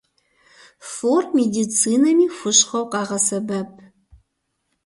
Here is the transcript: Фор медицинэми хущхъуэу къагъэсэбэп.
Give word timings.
Фор 0.91 1.23
медицинэми 1.37 2.25
хущхъуэу 2.37 2.89
къагъэсэбэп. 2.91 3.69